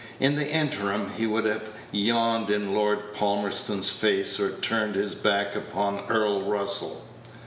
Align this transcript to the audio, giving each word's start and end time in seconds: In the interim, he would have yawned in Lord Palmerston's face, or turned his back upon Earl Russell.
In 0.19 0.35
the 0.35 0.47
interim, 0.51 1.11
he 1.15 1.27
would 1.27 1.45
have 1.45 1.69
yawned 1.91 2.49
in 2.49 2.73
Lord 2.73 3.13
Palmerston's 3.13 3.91
face, 3.91 4.39
or 4.39 4.49
turned 4.53 4.95
his 4.95 5.13
back 5.13 5.55
upon 5.55 6.01
Earl 6.09 6.41
Russell. 6.49 7.03